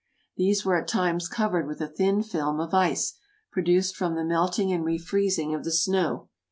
[0.35, 3.19] These were at times covered with a thin film of ice,
[3.51, 6.27] produced from the melting and refreezing of the snow.